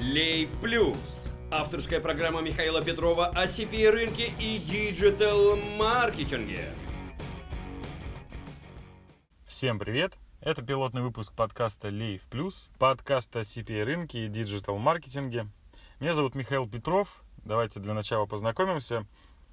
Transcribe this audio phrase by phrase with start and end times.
[0.00, 1.32] Лейв Плюс.
[1.50, 6.64] Авторская программа Михаила Петрова о CPA рынке и digital-маркетинге.
[9.44, 10.14] Всем привет!
[10.40, 15.48] Это пилотный выпуск подкаста Лейв Плюс, подкаста CPA рынке и digital-маркетинге.
[16.00, 17.22] Меня зовут Михаил Петров.
[17.44, 19.04] Давайте для начала познакомимся.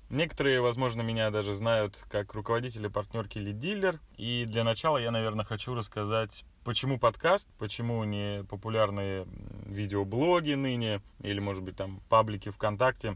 [0.10, 4.00] Некоторые, возможно, меня даже знают как руководителя партнерки Lead Dealer.
[4.16, 9.26] И для начала я, наверное, хочу рассказать, почему подкаст, почему не популярные
[9.68, 13.16] видеоблоги ныне, или, может быть, там паблики ВКонтакте.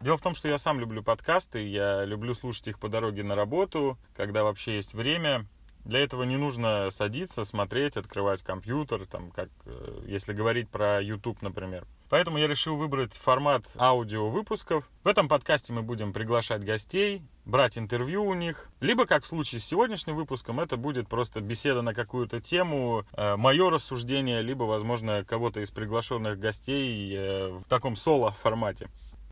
[0.00, 3.34] Дело в том, что я сам люблю подкасты, я люблю слушать их по дороге на
[3.34, 5.44] работу, когда вообще есть время.
[5.84, 11.42] Для этого не нужно садиться, смотреть, открывать компьютер, там, как, э, если говорить про YouTube,
[11.42, 11.86] например.
[12.08, 14.88] Поэтому я решил выбрать формат аудио выпусков.
[15.02, 18.68] В этом подкасте мы будем приглашать гостей, брать интервью у них.
[18.80, 23.36] Либо, как в случае с сегодняшним выпуском, это будет просто беседа на какую-то тему, э,
[23.36, 28.88] мое рассуждение, либо, возможно, кого-то из приглашенных гостей э, в таком соло-формате.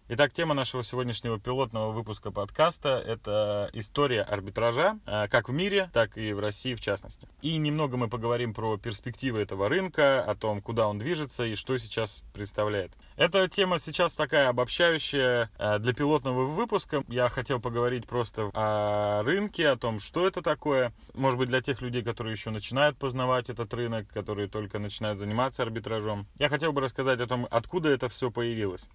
[0.07, 6.19] Итак, тема нашего сегодняшнего пилотного выпуска подкаста– это история арбитража, э, как в мире, так
[6.19, 7.27] и в России в частности.
[7.41, 11.79] И немного мы поговорим про перспективы этого рынка, о том, куда он движется и что
[11.79, 12.93] сейчас представляет.
[13.17, 17.03] Эта тема сейчас такая обобщающая э, для пилотного выпуска.
[17.09, 20.93] Я хотел поговорить просто о рынке, о том, что это такое.
[21.15, 25.63] Может быть, для тех людей, которые еще начинают познавать этот рынок, которые только начинают заниматься
[25.63, 26.27] арбитражом.
[26.39, 28.87] Я хотел бы рассказать о том, откуда это все появилось.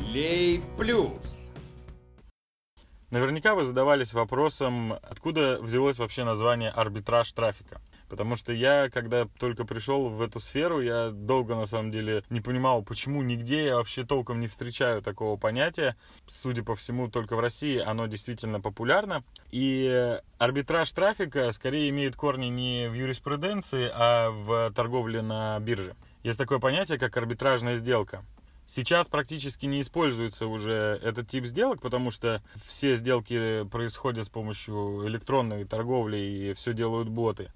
[0.00, 1.50] Лейв Плюс.
[3.10, 7.80] Наверняка вы задавались вопросом, откуда взялось вообще название арбитраж трафика.
[8.08, 12.40] Потому что я, когда только пришел в эту сферу, я долго, на самом деле, не
[12.40, 15.96] понимал, почему нигде я вообще толком не встречаю такого понятия.
[16.28, 19.24] Судя по всему, только в России оно действительно популярно.
[19.50, 25.96] И арбитраж трафика скорее имеет корни не в юриспруденции, а в торговле на бирже.
[26.22, 28.24] Есть такое понятие, как арбитражная сделка.
[28.66, 35.06] Сейчас практически не используется уже этот тип сделок, потому что все сделки происходят с помощью
[35.06, 37.52] электронной торговли и все делают боты.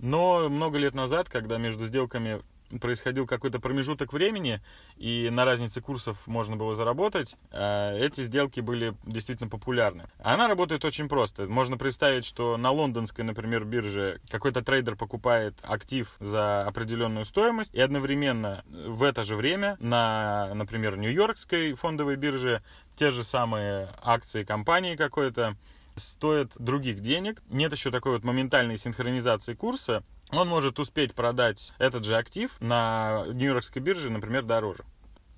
[0.00, 2.40] Но много лет назад, когда между сделками
[2.78, 4.60] происходил какой-то промежуток времени,
[4.96, 10.08] и на разнице курсов можно было заработать, э, эти сделки были действительно популярны.
[10.18, 11.46] Она работает очень просто.
[11.46, 17.80] Можно представить, что на лондонской, например, бирже какой-то трейдер покупает актив за определенную стоимость, и
[17.80, 22.62] одновременно в это же время на, например, нью-йоркской фондовой бирже
[22.96, 25.56] те же самые акции компании какой-то
[25.96, 27.42] стоят других денег.
[27.48, 30.02] Нет еще такой вот моментальной синхронизации курса,
[30.32, 34.84] он может успеть продать этот же актив на Нью-Йоркской бирже, например, дороже.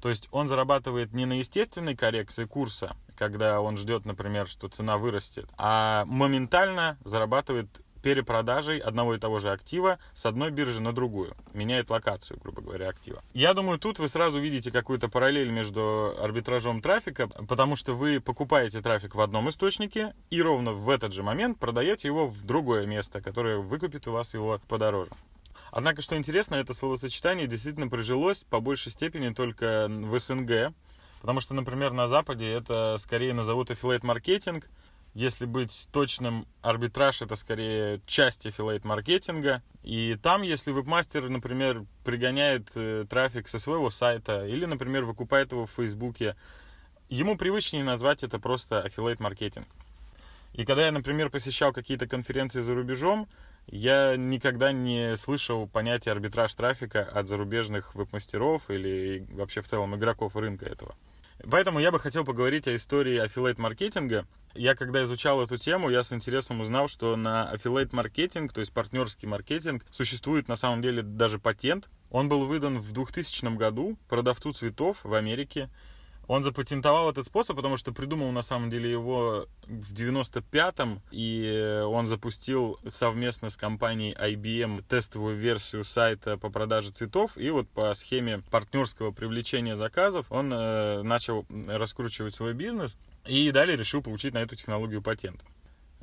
[0.00, 4.98] То есть он зарабатывает не на естественной коррекции курса, когда он ждет, например, что цена
[4.98, 7.68] вырастет, а моментально зарабатывает
[8.02, 11.34] перепродажей одного и того же актива с одной биржи на другую.
[11.54, 13.22] Меняет локацию, грубо говоря, актива.
[13.32, 18.82] Я думаю, тут вы сразу видите какую-то параллель между арбитражом трафика, потому что вы покупаете
[18.82, 23.20] трафик в одном источнике и ровно в этот же момент продаете его в другое место,
[23.20, 25.10] которое выкупит у вас его подороже.
[25.70, 30.74] Однако, что интересно, это словосочетание действительно прижилось по большей степени только в СНГ,
[31.22, 34.68] потому что, например, на Западе это скорее назовут affiliate маркетинг,
[35.14, 39.62] если быть точным, арбитраж это скорее часть affiliate маркетинга.
[39.82, 45.66] И там, если вебмастер, например, пригоняет э, трафик со своего сайта или, например, выкупает его
[45.66, 46.36] в Фейсбуке,
[47.10, 49.66] ему привычнее назвать это просто affiliate маркетинг.
[50.54, 53.28] И когда я, например, посещал какие-то конференции за рубежом,
[53.66, 60.36] я никогда не слышал понятия арбитраж трафика от зарубежных веб-мастеров или вообще в целом игроков
[60.36, 60.94] рынка этого.
[61.50, 66.02] Поэтому я бы хотел поговорить о истории affiliate маркетинга я когда изучал эту тему, я
[66.02, 71.02] с интересом узнал, что на affiliate маркетинг, то есть партнерский маркетинг, существует на самом деле
[71.02, 71.88] даже патент.
[72.10, 75.70] Он был выдан в 2000 году продавцу цветов в Америке.
[76.28, 82.06] Он запатентовал этот способ, потому что придумал на самом деле его в 95-м, и он
[82.06, 88.42] запустил совместно с компанией IBM тестовую версию сайта по продаже цветов, и вот по схеме
[88.50, 92.96] партнерского привлечения заказов он э, начал раскручивать свой бизнес,
[93.26, 95.42] и далее решил получить на эту технологию патент.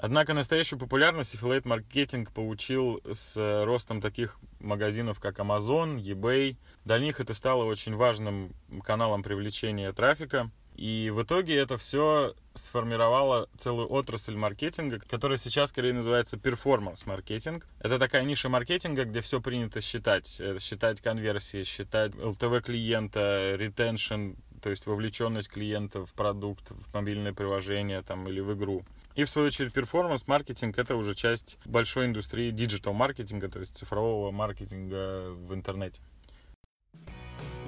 [0.01, 3.35] Однако настоящую популярность affiliate маркетинг получил с
[3.65, 6.55] ростом таких магазинов, как Amazon, eBay.
[6.85, 10.51] Для них это стало очень важным каналом привлечения трафика.
[10.79, 17.67] И в итоге это все сформировало целую отрасль маркетинга, которая сейчас скорее называется перформанс-маркетинг.
[17.81, 20.39] Это такая ниша маркетинга, где все принято считать.
[20.39, 27.33] Э, считать конверсии, считать LTV клиента, ретеншн, то есть вовлеченность клиента в продукт, в мобильное
[27.33, 28.83] приложение там, или в игру.
[29.15, 35.31] И в свою очередь performance-маркетинг это уже часть большой индустрии digital-маркетинга, то есть цифрового маркетинга
[35.31, 36.01] в интернете.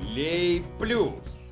[0.03, 1.51] Лейв Плюс.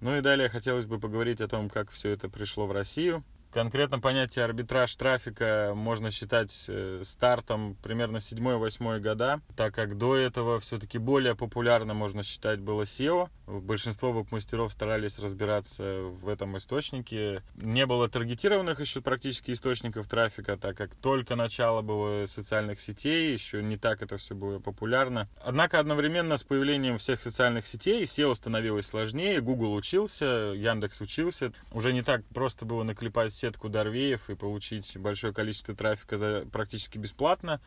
[0.00, 3.22] Ну и далее хотелось бы поговорить о том, как все это пришло в Россию.
[3.52, 10.60] Конкретно понятие арбитраж трафика можно считать э, стартом примерно 7-8 года, так как до этого
[10.60, 13.28] все-таки более популярно, можно считать, было SEO.
[13.48, 17.42] Большинство веб-мастеров старались разбираться в этом источнике.
[17.56, 23.64] Не было таргетированных еще практически источников трафика, так как только начало было социальных сетей, еще
[23.64, 25.28] не так это все было популярно.
[25.42, 31.52] Однако одновременно с появлением всех социальных сетей SEO становилось сложнее, Google учился, Яндекс учился.
[31.72, 36.98] Уже не так просто было наклепать сетку Дорвеев и получить большое количество трафика за практически
[36.98, 37.60] бесплатно.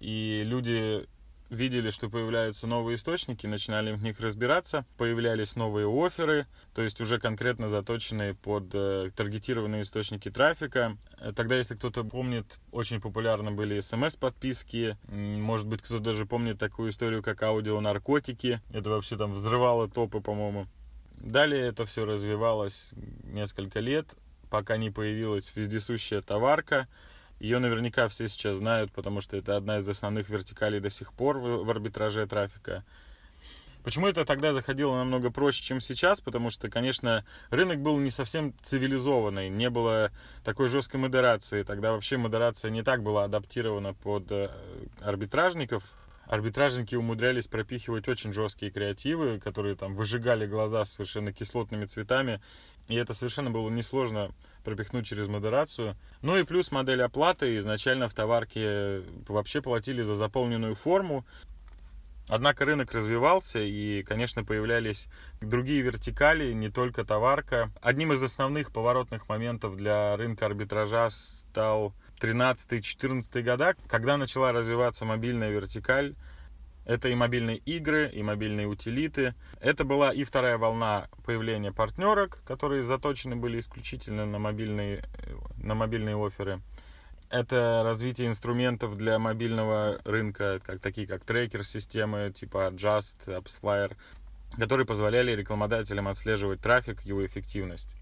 [0.00, 1.06] И люди
[1.52, 7.20] видели, что появляются новые источники, начинали в них разбираться, появлялись новые оферы, то есть уже
[7.20, 10.96] конкретно заточенные под э, таргетированные источники трафика.
[11.36, 17.22] Тогда, если кто-то помнит, очень популярны были смс-подписки, может быть, кто-то даже помнит такую историю,
[17.22, 20.66] как аудио-наркотики, это вообще там взрывало топы, по-моему.
[21.20, 22.90] Далее это все развивалось
[23.22, 24.08] несколько лет,
[24.52, 26.86] пока не появилась вездесущая товарка.
[27.40, 31.38] Ее наверняка все сейчас знают, потому что это одна из основных вертикалей до сих пор
[31.38, 32.84] в, в арбитраже трафика.
[33.82, 36.20] Почему это тогда заходило намного проще, чем сейчас?
[36.20, 40.10] Потому что, конечно, рынок был не совсем цивилизованный, не было
[40.44, 41.62] такой жесткой модерации.
[41.62, 44.50] Тогда вообще модерация не так была адаптирована под э,
[45.00, 45.82] арбитражников.
[46.26, 52.40] Арбитражники умудрялись пропихивать очень жесткие креативы, которые там выжигали глаза совершенно кислотными цветами.
[52.88, 54.30] И это совершенно было несложно
[54.64, 55.96] пропихнуть через модерацию.
[56.22, 57.56] Ну и плюс модель оплаты.
[57.58, 61.26] Изначально в товарке вообще платили за заполненную форму.
[62.28, 65.08] Однако рынок развивался, и, конечно, появлялись
[65.40, 67.72] другие вертикали, не только товарка.
[67.82, 71.92] Одним из основных поворотных моментов для рынка арбитража стал
[72.22, 76.14] 13-14 года, когда начала развиваться мобильная вертикаль.
[76.84, 79.34] Это и мобильные игры, и мобильные утилиты.
[79.60, 85.04] Это была и вторая волна появления партнерок, которые заточены были исключительно на мобильные,
[85.56, 86.60] на мобильные оферы.
[87.28, 93.96] Это развитие инструментов для мобильного рынка, как, такие как трекер-системы типа Just, AppsFlyer,
[94.58, 97.94] которые позволяли рекламодателям отслеживать трафик, его эффективность.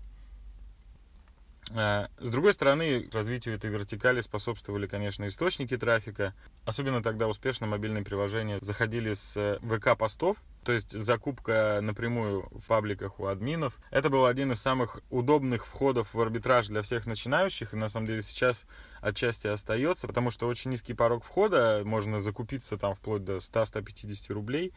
[1.75, 6.34] Э, с другой стороны, развитию этой вертикали способствовали, конечно, источники трафика.
[6.64, 13.19] Особенно тогда успешно мобильные приложения заходили с э, ВК-постов, то есть закупка напрямую в пабликах
[13.20, 13.78] у админов.
[13.90, 18.06] Это был один из самых удобных входов в арбитраж для всех начинающих, и на самом
[18.06, 18.66] деле сейчас
[19.00, 24.73] отчасти остается, потому что очень низкий порог входа, можно закупиться там вплоть до 100-150 рублей,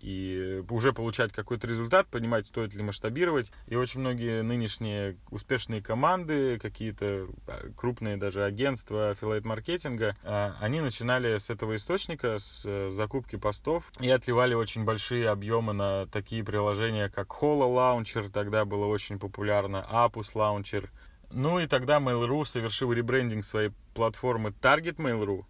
[0.00, 3.50] и уже получать какой-то результат, понимать, стоит ли масштабировать.
[3.66, 11.38] И очень многие нынешние успешные команды, какие-то а, крупные даже агентства аффилейт-маркетинга, а, они начинали
[11.38, 17.08] с этого источника, с э, закупки постов, и отливали очень большие объемы на такие приложения,
[17.08, 20.88] как Holo Launcher, тогда было очень популярно, Apus Launcher.
[21.30, 25.44] Ну и тогда Mail.ru совершил ребрендинг своей платформы Target Mail.ru.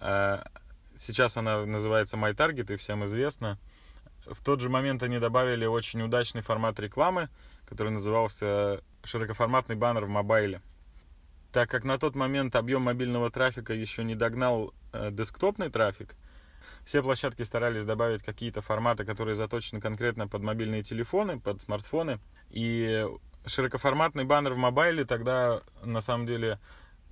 [0.00, 0.44] А,
[0.96, 3.58] сейчас она называется MyTarget и всем известна.
[4.26, 7.28] В тот же момент они добавили очень удачный формат рекламы,
[7.64, 10.62] который назывался широкоформатный баннер в мобайле.
[11.52, 16.14] Так как на тот момент объем мобильного трафика еще не догнал э, десктопный трафик,
[16.84, 22.18] все площадки старались добавить какие-то форматы, которые заточены конкретно под мобильные телефоны, под смартфоны.
[22.50, 23.06] И
[23.46, 26.58] широкоформатный баннер в мобайле тогда на самом деле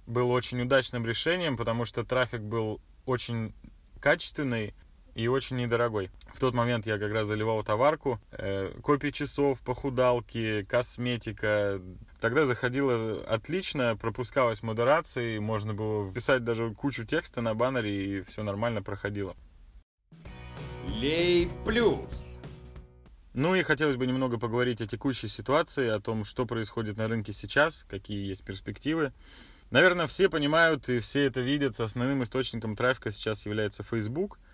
[0.07, 3.55] был очень удачным решением, потому что трафик был очень
[4.01, 4.75] качественный,
[5.15, 6.11] и очень недорогой.
[6.35, 11.81] В тот момент я как раз заливал товарку, э, копии часов, похудалки, косметика.
[12.21, 18.43] Тогда заходило отлично, пропускалась модерация, можно было писать даже кучу текста на баннере, и все
[18.43, 19.37] нормально проходило.
[20.89, 22.37] Лейв Плюс.
[23.33, 27.33] Ну и хотелось бы немного поговорить о текущей ситуации, о том, что происходит на рынке
[27.33, 29.13] сейчас, какие есть перспективы.
[29.71, 31.79] Наверное, все понимают и все это видят.
[31.79, 34.39] Основным источником трафика сейчас является Facebook–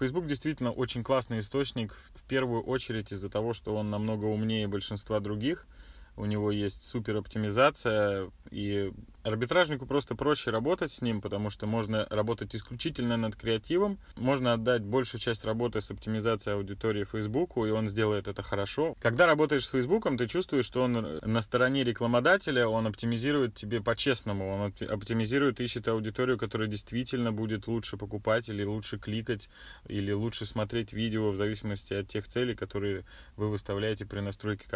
[0.00, 5.20] Facebook действительно очень классный источник, в первую очередь из-за того, что он намного умнее большинства
[5.20, 5.66] других–
[6.20, 12.06] у него есть супер оптимизация, и арбитражнику просто проще работать с ним, потому что можно
[12.10, 17.88] работать исключительно над креативом, можно отдать большую часть работы с оптимизацией аудитории Фейсбуку, и он
[17.88, 18.94] сделает это хорошо.
[19.00, 24.48] Когда работаешь с Фейсбуком, ты чувствуешь, что он на стороне рекламодателя, он оптимизирует тебе по-честному,
[24.48, 29.48] он оптимизирует, ищет аудиторию, которая действительно будет лучше покупать или лучше кликать,
[29.86, 33.04] или лучше смотреть видео в зависимости от тех целей, которые
[33.36, 34.66] вы выставляете при настройке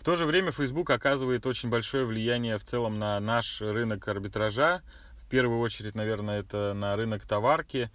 [0.00, 4.82] кампании то же время Facebook оказывает очень большое влияние в целом на наш рынок арбитража.
[5.26, 7.90] В первую очередь, наверное, это на рынок товарки.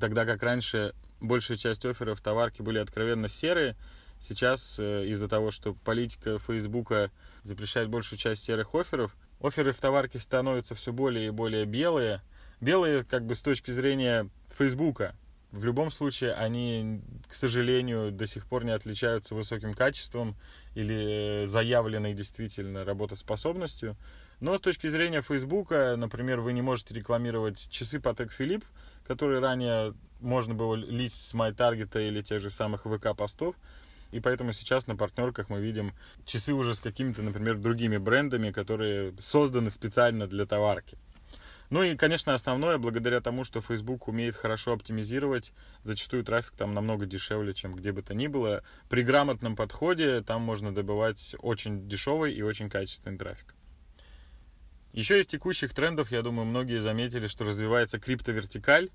[0.00, 3.76] Тогда как раньше большая часть офферов товарки были откровенно серые.
[4.18, 7.10] Сейчас э, из-за того, что политика Фейсбука
[7.42, 12.22] запрещает большую часть серых офферов, оферы в товарке становятся все более и более белые.
[12.60, 15.16] Белые как бы с точки зрения Фейсбука.
[15.52, 20.34] В любом случае они, к сожалению, до сих пор не отличаются высоким качеством
[20.74, 23.96] или заявленной действительно работоспособностью.
[24.40, 28.64] Но с точки зрения Фейсбука, например, вы не можете рекламировать часы Patek Philippe,
[29.06, 33.54] которые ранее можно было лить с MyTarget или тех же самых ВК-постов.
[34.10, 35.92] И поэтому сейчас на партнерках мы видим
[36.24, 40.96] часы уже с какими-то, например, другими брендами, которые созданы специально для товарки.
[41.72, 47.06] Ну и, конечно, основное, благодаря тому, что Facebook умеет хорошо оптимизировать, зачастую трафик там намного
[47.06, 48.62] дешевле, чем где бы то ни было.
[48.90, 53.54] При грамотном подходе там можно добывать очень дешевый и очень качественный трафик.
[54.92, 58.90] Еще из текущих трендов, я думаю, многие заметили, что развивается криптовертикаль.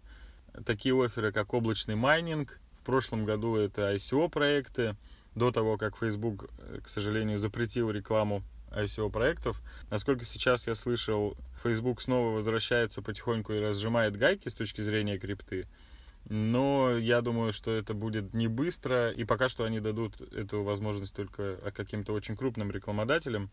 [0.63, 2.59] Такие оферы, как облачный майнинг.
[2.79, 4.95] В прошлом году это ICO-проекты.
[5.33, 8.43] До того, как Facebook, э, к сожалению, запретил рекламу
[8.83, 9.61] ICO-проектов.
[9.89, 15.67] Насколько сейчас я слышал, Facebook снова возвращается потихоньку и разжимает гайки с точки зрения крипты.
[16.29, 21.15] Но я думаю, что это будет не быстро, и пока что они дадут эту возможность
[21.15, 23.49] только каким-то очень крупным рекламодателям.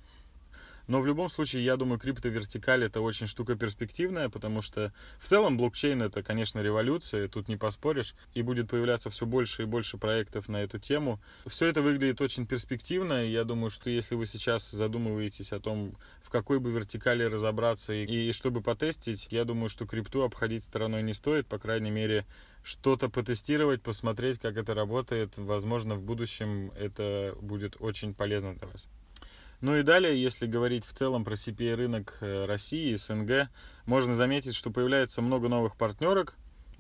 [0.86, 5.56] Но в любом случае, я думаю, криптовертикаль это очень штука перспективная, потому что в целом
[5.56, 10.48] блокчейн это, конечно, революция, тут не поспоришь, и будет появляться все больше и больше проектов
[10.48, 11.20] на эту тему.
[11.46, 15.96] Все это выглядит очень перспективно, и я думаю, что если вы сейчас задумываетесь о том,
[16.22, 21.02] в какой бы вертикали разобраться и, и чтобы потестить, я думаю, что крипту обходить стороной
[21.02, 22.26] не стоит, по крайней мере,
[22.62, 25.32] что-то потестировать, посмотреть, как это работает.
[25.36, 28.88] Возможно, в будущем это будет очень полезно для вас.
[29.64, 33.49] Ну и далее, если говорить в целом про CPA рынок э, России, СНГ,
[33.87, 36.35] можно заметить, что появляется много новых партнерок.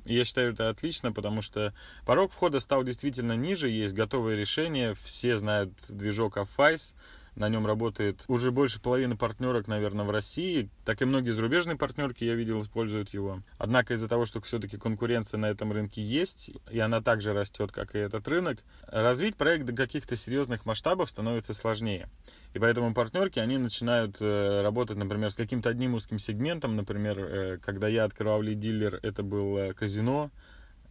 [0.04, 1.72] И я считаю это отлично, потому что
[2.04, 6.94] порог входа стал действительно ниже, есть готовые решения, все знают движок Affice,
[7.36, 10.68] на нем работает уже больше половины партнерок, наверное, в России.
[10.84, 13.42] Так и многие зарубежные партнерки, я видел, используют его.
[13.58, 17.94] Однако из-за того, что все-таки конкуренция на этом рынке есть, и она также растет, как
[17.94, 22.08] и этот рынок, развить проект до каких-то серьезных масштабов становится сложнее.
[22.54, 26.76] И поэтому партнерки, они начинают э, работать, например, с каким-то одним узким сегментом.
[26.76, 30.30] Например, э, когда я открывал лид-дилер, это был э, казино,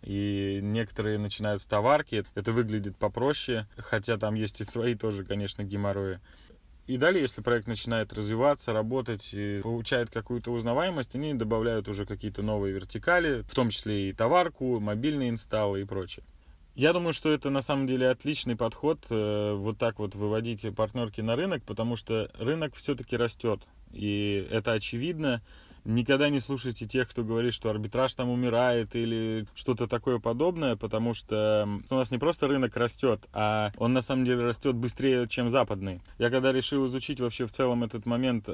[0.03, 2.25] и некоторые начинают с товарки.
[2.35, 6.19] Это выглядит попроще, хотя там есть и свои тоже, конечно, геморрои.
[6.85, 12.41] И далее, если проект начинает развиваться, работать, и получает какую-то узнаваемость, они добавляют уже какие-то
[12.41, 16.25] новые вертикали, в том числе и товарку, мобильные инсталлы и прочее.
[16.75, 21.21] Я думаю, что это на самом деле отличный подход, э, вот так вот выводить партнерки
[21.21, 23.61] на рынок, потому что рынок все-таки растет.
[23.91, 25.41] И это очевидно.
[25.85, 31.13] Никогда не слушайте тех, кто говорит, что арбитраж там умирает или что-то такое подобное, потому
[31.13, 35.49] что у нас не просто рынок растет, а он на самом деле растет быстрее, чем
[35.49, 36.01] западный.
[36.17, 38.47] Я когда решил изучить вообще в целом этот момент,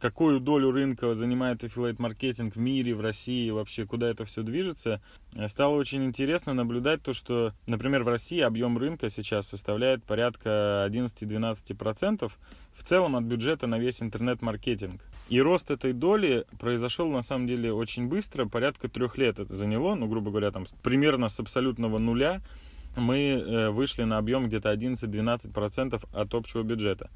[0.00, 5.00] какую долю рынка занимает affiliate маркетинг в мире, в России, вообще куда это все движется,
[5.48, 12.30] стало очень интересно наблюдать то, что, например, в России объем рынка сейчас составляет порядка 11-12%
[12.74, 15.02] в целом от бюджета на весь интернет-маркетинг.
[15.28, 19.94] И рост этой доли произошел на самом деле очень быстро, порядка трех лет это заняло,
[19.94, 22.40] ну, грубо говоря, там примерно с абсолютного нуля
[22.96, 27.10] мы э, вышли на объем где-то 11-12% от общего бюджета.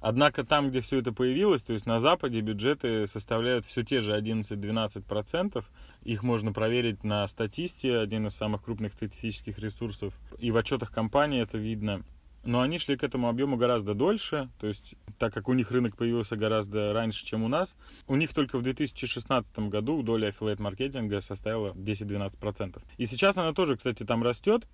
[0.00, 4.16] Однако там, где все это появилось, то есть на Западе бюджеты составляют все те же
[4.18, 5.64] 11-12%.
[6.02, 10.14] Их можно проверить на статисте, один из самых крупных статистических ресурсов.
[10.38, 12.02] И в отчетах компании это видно.
[12.42, 15.96] Но они шли к этому объему гораздо дольше, то есть так как у них рынок
[15.96, 17.76] появился гораздо раньше, чем у нас,
[18.06, 22.80] у них только в 2016 году доля affiliate маркетинга составила 10-12%.
[22.96, 24.66] И сейчас она тоже, кстати, там растет.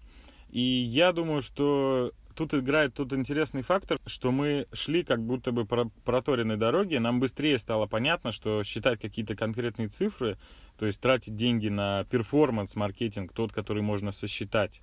[0.51, 5.65] И я думаю, что тут играет тут интересный фактор, что мы шли как будто бы
[5.65, 10.39] по проторенной дороге, нам быстрее стало понятно, что считать какие-то конкретные цифры,
[10.79, 14.83] то есть тратить деньги на performance-маркетинг, тот, который можно сосчитать,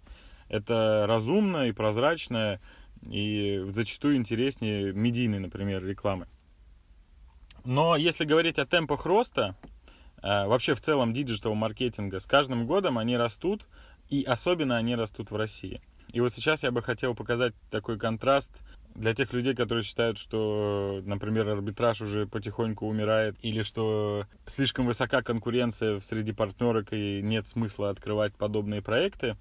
[0.49, 2.59] это разумно и прозрачно,
[3.03, 6.27] и зачастую интереснее медийной, например, рекламы.
[7.65, 9.55] Но если говорить о темпах роста,
[10.21, 13.67] э, вообще в целом digital маркетинга, с каждым годом они растут,
[14.09, 15.81] и особенно они растут в России.
[16.13, 18.53] И вот сейчас я бы хотел показать такой контраст
[18.93, 25.23] для тех людей, которые считают, что, например, арбитраж уже потихоньку умирает, или что слишком высока
[25.23, 29.37] конкуренция среди партнерок и нет смысла открывать подобные проекты.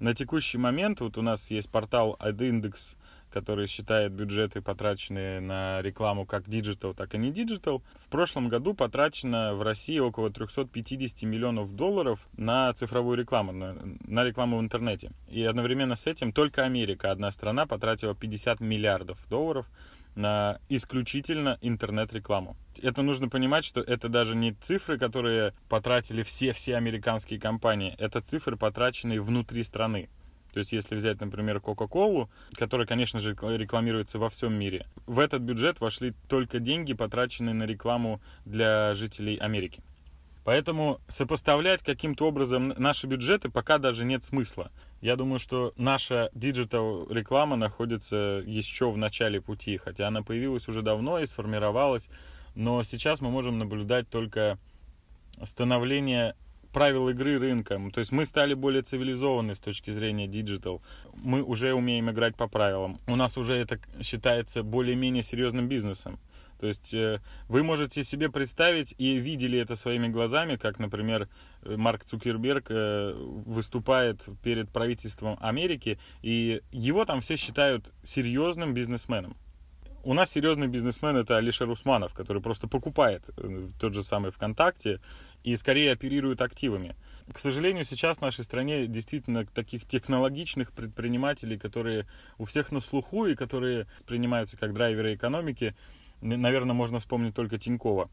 [0.00, 2.96] На текущий момент вот у нас есть портал AdIndex,
[3.32, 7.82] который считает бюджеты, потраченные на рекламу как digital, так и не digital.
[7.98, 14.58] В прошлом году потрачено в России около 350 миллионов долларов на цифровую рекламу, на, рекламу
[14.58, 15.12] в интернете.
[15.28, 19.66] И одновременно с этим только Америка, одна страна, потратила 50 миллиардов долларов
[20.14, 22.56] на исключительно интернет-рекламу.
[22.82, 28.56] Это нужно понимать, что это даже не цифры, которые потратили все-все американские компании, это цифры,
[28.56, 30.08] потраченные внутри страны.
[30.52, 35.42] То есть, если взять, например, Coca-Cola, которая, конечно же, рекламируется во всем мире, в этот
[35.42, 39.82] бюджет вошли только деньги, потраченные на рекламу для жителей Америки.
[40.44, 44.72] Поэтому сопоставлять каким-то образом наши бюджеты пока даже нет смысла.
[45.00, 50.82] Я думаю, что наша digital реклама находится еще в начале пути, хотя она появилась уже
[50.82, 52.10] давно и сформировалась,
[52.56, 54.58] но сейчас мы можем наблюдать только
[55.44, 56.34] становление
[56.72, 57.80] правил игры рынка.
[57.92, 60.82] То есть мы стали более цивилизованы с точки зрения digital.
[61.14, 62.98] Мы уже умеем играть по правилам.
[63.06, 66.18] У нас уже это считается более-менее серьезным бизнесом.
[66.62, 71.28] То есть э, вы можете себе представить и видели это своими глазами, как, например,
[71.64, 79.36] Марк Цукерберг э, выступает перед правительством Америки, и его там все считают серьезным бизнесменом.
[80.04, 85.00] У нас серьезный бизнесмен это Алишер Усманов, который просто покупает э, тот же самый ВКонтакте
[85.44, 86.96] и скорее оперирует активами.
[87.32, 92.06] К сожалению, сейчас в нашей стране действительно таких технологичных предпринимателей, которые
[92.38, 95.74] у всех на слуху и которые воспринимаются как драйверы экономики,
[96.20, 98.10] наверное, можно вспомнить только Тинькова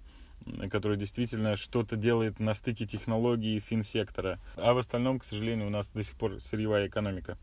[0.69, 4.39] который действительно что-то делает на стыке технологий и финсектора.
[4.55, 7.37] А в остальном, к сожалению, у нас до сих пор сырьевая экономика.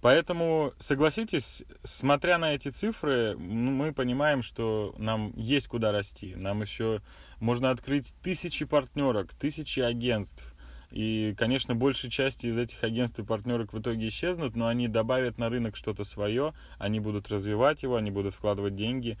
[0.00, 6.34] Поэтому, согласитесь, смотря на эти цифры, мы понимаем, что нам есть куда расти.
[6.36, 7.02] Нам еще
[7.38, 10.54] можно открыть тысячи партнерок, тысячи агентств.
[10.90, 15.38] И, конечно, большая часть из этих агентств и партнерок в итоге исчезнут, но они добавят
[15.38, 19.18] на рынок что-то свое, они будут развивать его, они будут вкладывать деньги.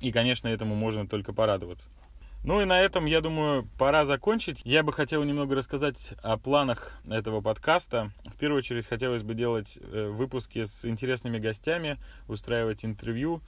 [0.00, 1.90] И, конечно, этому можно только порадоваться.
[2.42, 4.62] Ну и на этом, я думаю, пора закончить.
[4.64, 8.12] Я бы хотел немного рассказать о планах этого подкаста.
[8.24, 13.42] В первую очередь хотелось бы делать э, выпуски с интересными гостями, устраивать интервью.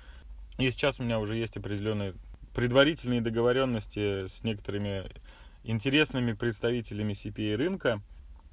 [0.58, 2.12] И сейчас у меня уже есть определенные
[2.54, 5.10] предварительные договоренности с некоторыми
[5.64, 8.02] интересными представителями CPA рынка.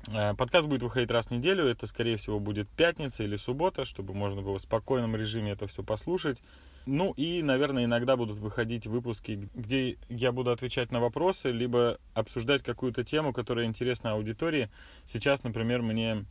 [0.07, 1.65] Э, подкаст будет выходить раз в неделю.
[1.65, 5.83] Это, скорее всего, будет пятница или суббота, чтобы можно было в спокойном режиме это все
[5.83, 6.41] послушать.
[6.85, 12.63] Ну и, наверное, иногда будут выходить выпуски, где я буду отвечать на вопросы, либо обсуждать
[12.63, 14.69] какую-то тему, которая интересна аудитории.
[15.05, 16.25] Сейчас, например, мне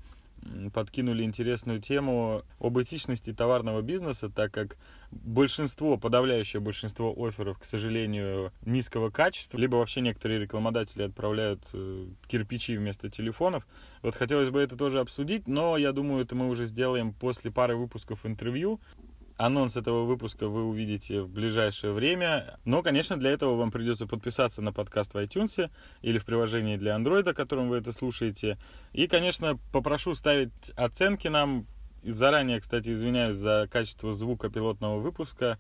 [0.73, 4.77] подкинули интересную тему об этичности товарного бизнеса, так как
[5.11, 12.77] большинство, подавляющее большинство офферов, к сожалению, низкого качества, либо вообще некоторые рекламодатели отправляют э, кирпичи
[12.77, 13.67] вместо телефонов.
[14.03, 17.77] Вот хотелось бы это тоже обсудить, но я думаю, это мы уже сделаем после пары
[17.77, 18.81] выпусков интервью.
[19.39, 22.59] Анонс этого выпуска вы увидите в ближайшее время.
[22.65, 25.71] Но, конечно, для этого вам придется подписаться на подкаст в iTunes
[26.03, 28.59] или в приложении для Android, которым вы это слушаете.
[28.93, 31.67] И, конечно, попрошу ставить оценки нам.
[32.03, 35.59] Заранее, кстати, извиняюсь за качество звука пилотного выпуска.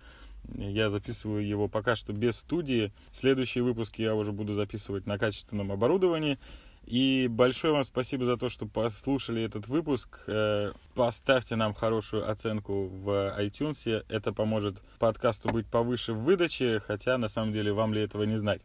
[0.57, 2.93] Я записываю его пока что без студии.
[3.13, 6.39] Следующие выпуски я уже буду записывать на качественном оборудовании.
[6.85, 10.21] И большое вам спасибо за то, что послушали этот выпуск.
[10.27, 14.05] Э, поставьте нам хорошую оценку в iTunes.
[14.09, 18.39] Это поможет подкасту быть повыше в выдаче, хотя на самом деле вам ли этого не
[18.39, 18.63] знать.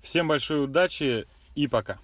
[0.00, 1.98] Всем большой удачи и пока.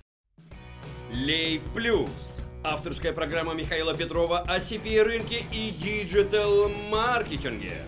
[1.12, 2.44] Лейв Плюс.
[2.62, 7.78] Авторская программа Михаила Петрова о CPI рынке и диджитал-маркетинге.